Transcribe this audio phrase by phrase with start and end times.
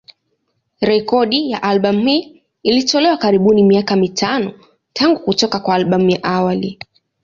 [0.81, 4.53] Rekodi ya albamu hii ilitolewa karibuni miaka mitano
[4.93, 6.79] tangu kutoka kwa albamu ya awali.